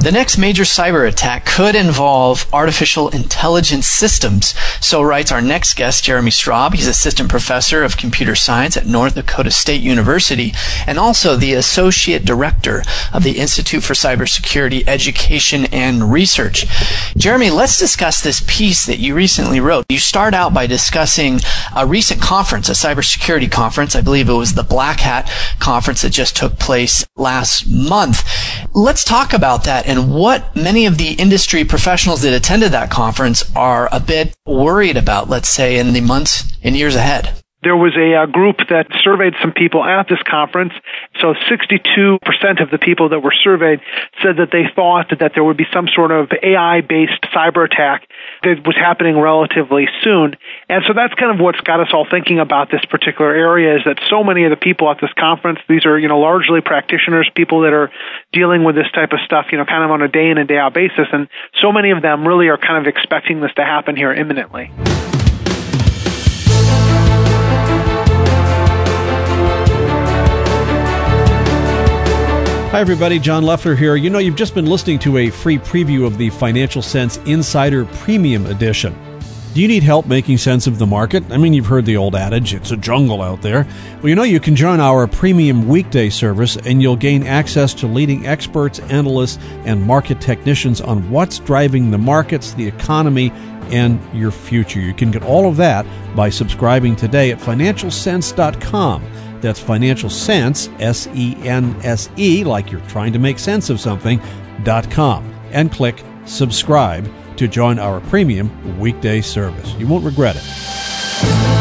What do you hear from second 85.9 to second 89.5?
service and you'll gain access to leading experts, analysts,